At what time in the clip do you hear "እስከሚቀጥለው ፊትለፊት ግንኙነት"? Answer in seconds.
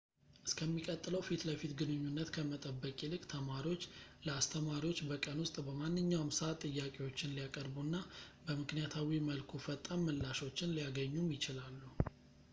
0.47-2.29